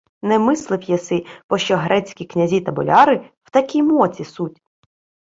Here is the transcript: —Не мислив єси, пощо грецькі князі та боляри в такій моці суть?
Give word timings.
—Не 0.21 0.39
мислив 0.39 0.83
єси, 0.83 1.25
пощо 1.47 1.77
грецькі 1.77 2.25
князі 2.25 2.61
та 2.61 2.71
боляри 2.71 3.31
в 3.43 3.51
такій 3.51 3.83
моці 3.83 4.23
суть? 4.23 4.61